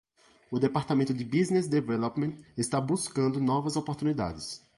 [0.49, 4.65] O departamento de Business Development está buscando novas oportunidades.